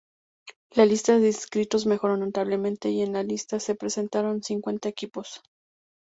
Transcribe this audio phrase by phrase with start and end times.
[0.71, 5.43] La lista de inscritos mejoró notablemente y en la isla se presentaron cincuenta equipos.